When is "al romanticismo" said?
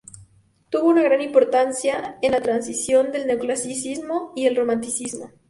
4.35-5.29